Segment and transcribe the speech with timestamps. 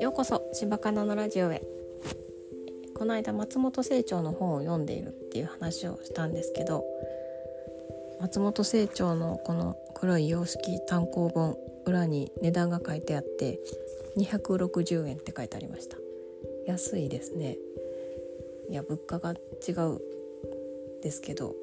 [0.00, 1.62] ようこそ柴かなのラジオへ。
[2.94, 6.84] この間松本清張の本を読んでいるっていう話をしたんですけど
[8.20, 13.60] 松本清張のこの黒い洋式単行本裏に値段が書いてあって
[14.16, 15.98] 260円って書いてありました。
[16.66, 17.58] 安いですね。
[18.70, 20.00] いや物価が違う
[21.02, 21.54] ですけど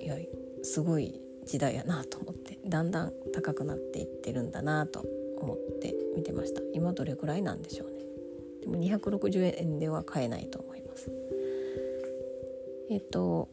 [0.00, 0.16] いや
[0.62, 5.04] すごい時代やなと思ってだんだん高くなっていってるんだなと
[5.38, 6.60] 思って見てました。
[6.72, 8.00] 今どれぐらいなんでしょうね。
[8.60, 11.10] でも260円では買えないと思います。
[12.90, 13.48] えっと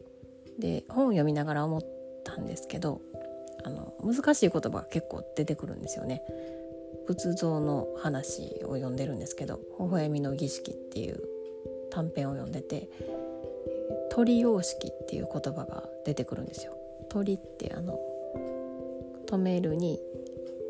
[0.60, 1.82] で本を読みながら思っ
[2.24, 3.02] たんですけど
[3.64, 6.24] あの難しい言葉が結構出てくるんですよね。
[7.06, 11.22] 仏像の話を読んでるんですけど「微笑みの儀式」っていう
[11.90, 12.90] 短編を読んでて
[14.12, 16.77] 「鳥様式」っていう言葉が出てくるんですよ。
[17.10, 18.00] 鳥ってあの
[19.28, 20.00] 止めるに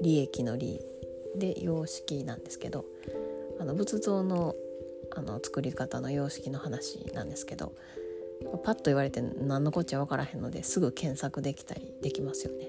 [0.01, 0.79] 利益の利
[1.35, 2.85] で様式なんですけど
[3.59, 4.55] あの仏像の
[5.15, 7.73] あの作り方の様式の話なんですけど
[8.63, 12.67] パッと言われて何のこっちゃ分からへんのですぐ検索できたりできますよね。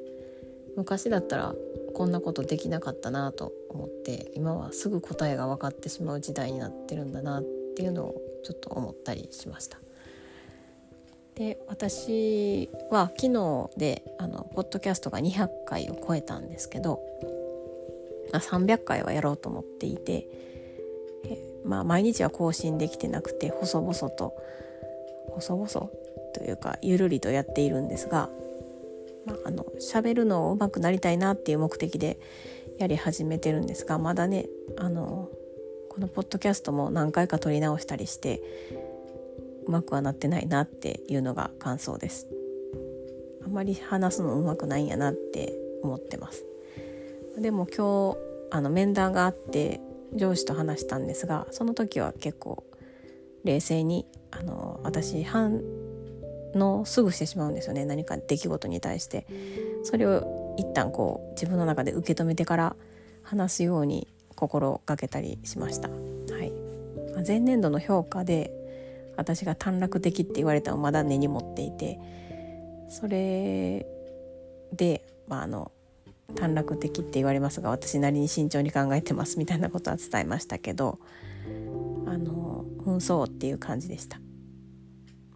[0.76, 1.54] 昔だったら
[1.94, 7.44] こんなことできなかったなと思って今はすぐ答えが分かってしまう時代になってるんだなっ
[7.76, 9.78] ていうのをちょっと思ったりしました。
[11.38, 17.00] で私は昨日であのポッドキャストが200回を超えたんですけど、
[18.32, 20.26] 300回はやろうと思っていて
[21.24, 24.34] え、まあ、毎日は更新できてなくて細々と
[25.30, 25.68] 細々
[26.34, 28.28] というかゆるりとやっているんですが
[29.28, 32.18] まあ、あの喋るのを上手くなりたいなっていう目的で
[32.78, 34.46] やり始めてるんですがまだね
[34.78, 35.28] あの
[35.90, 38.40] このポッドキャストも何回か撮り直したりして
[39.68, 42.26] うまくはなってないなっていうのが感想です。
[43.44, 46.44] あまり話すのうまくないんやなって思ってます。
[47.38, 48.18] でも今日
[48.50, 49.80] あの面談があって
[50.14, 52.64] 上司と話したんですがその時は結構
[53.44, 55.62] 冷静にあの私反
[56.54, 59.26] のすぐしてしまうんですよね何か出来事に対して
[59.84, 62.76] それを一旦こう自分の中で受け止めてから
[63.22, 65.94] 話すように心がけたりしました、は
[66.42, 66.52] い、
[67.26, 68.50] 前年度の評価で
[69.18, 71.98] 私が短絡的って言われたのをまだ根に持っていて
[72.88, 73.84] それ
[74.72, 75.72] で、まあ、あの
[76.36, 81.00] 短絡的って言われますが私なりに慎重に考えてますみたいなことは伝えましたけど
[82.06, 84.20] あの紛争っていう感じでした。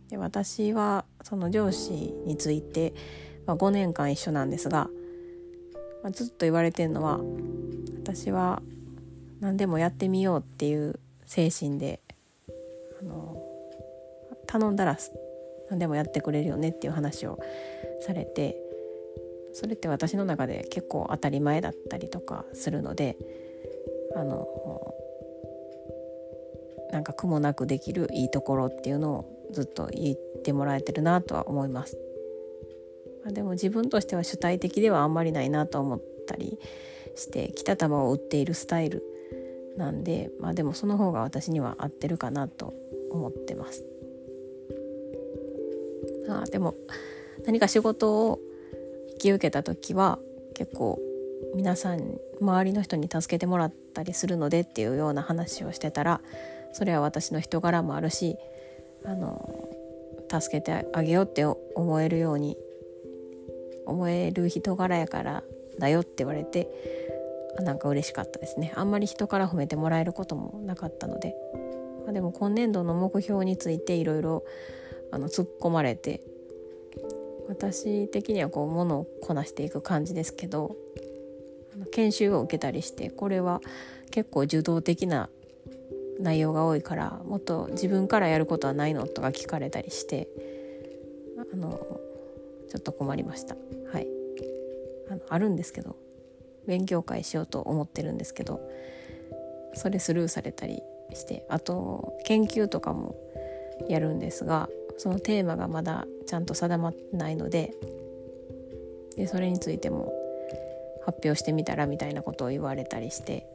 [0.08, 1.92] で私はその上司
[2.26, 2.92] について、
[3.46, 4.90] まあ、5年間一緒なんですが、
[6.02, 7.20] まあ、ずっと言われてるのは
[8.02, 8.62] 私は
[9.40, 12.00] 何でもやってみようっていう精神で
[13.00, 13.41] あの
[14.52, 14.98] 頼んだら
[15.70, 17.38] 何でもやってくれるよねっていう話を
[18.06, 18.54] されて
[19.54, 23.16] それって私の中で結構当たり前だったりとかするので
[24.14, 24.46] あの
[26.92, 31.98] なんか苦もなくできるいいところっていうのをずっと言ってもらえてるなとは思います。
[33.24, 36.58] ま、でも自分としては主体的ではあんまりないなと思ったり
[37.14, 39.02] して来た球を打っているスタイル
[39.78, 42.74] なんで、まあ、でもその方が私には合ってるかなと
[43.10, 43.91] 思ってます。
[46.28, 46.74] あでも
[47.46, 48.38] 何か仕事を
[49.12, 50.18] 引き受けた時は
[50.54, 50.98] 結構
[51.54, 56.20] 皆さん周りの人に助けてもらったりするのでっていうような話をしてたら
[56.72, 58.36] それは私の人柄もあるし
[59.04, 59.68] あの
[60.30, 62.56] 助けてあげようって思えるように
[63.86, 65.42] 思える人柄やから
[65.78, 66.68] だよって言われて
[67.60, 68.72] なんか嬉しかったですね。
[68.76, 71.34] あんまり人から褒めてもらえることもなかったので、
[72.04, 74.44] まあ、でも今年度の目標についていろいろ
[75.12, 76.22] あの突っ込まれて
[77.48, 80.74] 私的にはこう物をこなしていく感じですけど
[81.92, 83.60] 研修を受けたりしてこれは
[84.10, 85.28] 結構受動的な
[86.18, 90.28] 内容が多いからもっと自分からやることはないのとか聞かれたりして
[91.52, 92.00] あの
[92.70, 93.56] ちょっと困りました。
[93.92, 94.06] はい。
[95.10, 95.96] あのあるんですけど
[96.66, 98.60] 勉強会しようと思ってるんですけど
[99.74, 100.80] それスルーされたり
[101.12, 103.16] してあと研究とかも
[103.88, 107.74] やるんですがそのテーマがまだちゃんと定まってないので
[109.16, 110.12] でそれについても
[111.04, 113.46] 発表してみたらみたいなことを言われたりして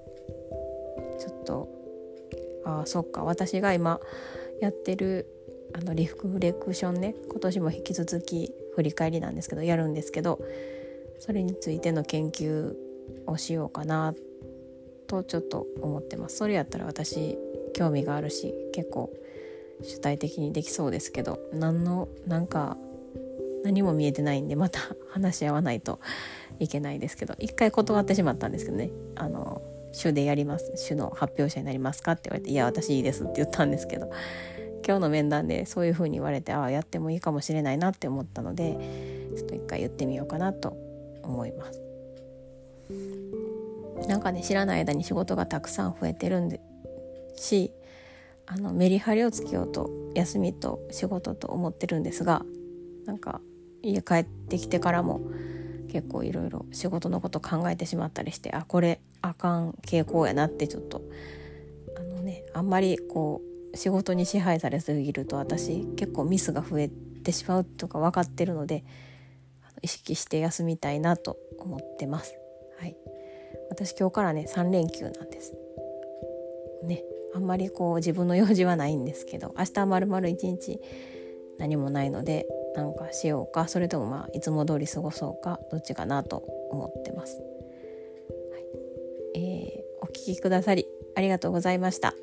[1.20, 1.70] ちょっと
[2.66, 4.00] ああそっか私が今
[4.62, 5.28] やってる
[5.74, 10.40] あのリフレクションね今年も引き続き振り返りなんですけどやるんですけど
[11.20, 12.76] それについての研究
[13.26, 14.14] をしようかな
[15.08, 16.38] とちょっと思ってます。
[16.38, 17.38] それやったら私
[17.74, 19.12] 興味があるし結構
[19.84, 22.78] 主体的にできそうですけど何のなんか
[23.64, 24.80] 何も見えてないんでまた
[25.10, 26.00] 話し合わないと
[26.60, 34.10] いけないですけど一回断ってしまったんですけどねあの主でやります主の発表者になりますかって言われて「いや私いいです」って言ったんですけど
[34.86, 38.78] 今日の面談でそういう風に言われてああやってもいいかもしれないなって思ったので
[39.36, 40.76] ちょっと一回言ってみようかなと
[41.24, 41.82] 思います。
[44.08, 46.62] なんかね知らない間に仕事がたくさん増えてるんで
[47.36, 47.74] し
[48.48, 52.44] あのメリハリをつけようと休みと仕事と思ってるんですが
[53.06, 53.42] なんか
[53.84, 55.22] 家帰ってきてからも
[55.90, 61.02] 結構いろいろ仕事のこと考えてしまったりしてあこれあかん傾向やなってちょっと
[61.98, 63.42] あのねあんまりこ
[63.74, 66.90] う仕事に支配されすぎると私結構ミスが増え
[67.24, 68.84] てしまうとか分かってるので
[69.82, 72.36] 意識して休みたいなと思ってます。
[72.80, 72.96] はい、
[73.70, 75.54] 私今日からね3連休なんです。
[76.84, 77.04] ね
[77.34, 80.80] あんまりこう自分の用事はないんですけど明日まるまる一日
[81.58, 87.42] 何もないのでなんかしようかそれともまあいつも通り過ごそうかどっちかなと思ってます。
[88.52, 88.66] はい
[89.36, 90.86] えー、お聞きくださり
[91.16, 92.14] ありがとうございました。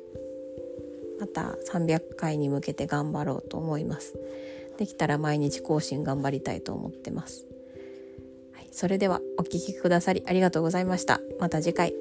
[1.19, 4.17] また300回に向けて頑張ろうと思います。
[4.77, 7.47] できたら毎日更新頑張りたいと思ってます。
[8.53, 11.21] はい、それではお聴きくださりありがとうございました。
[11.39, 11.93] また次回。